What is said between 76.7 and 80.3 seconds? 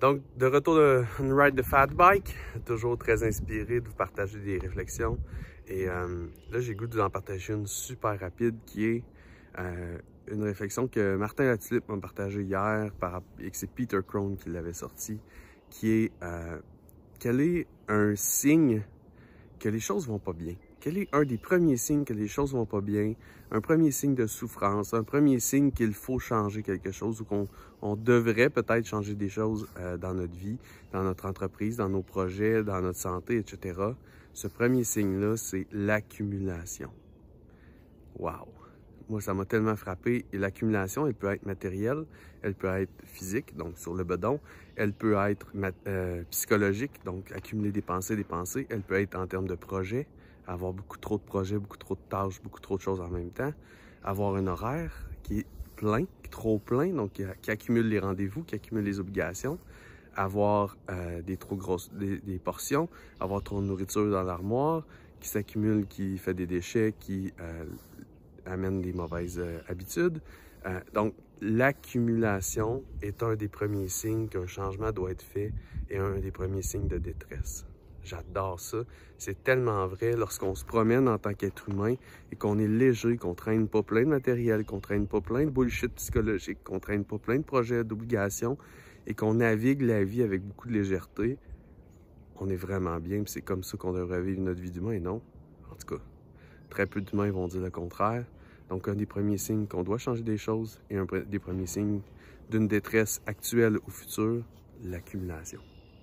de détresse. J'adore ça. C'est tellement vrai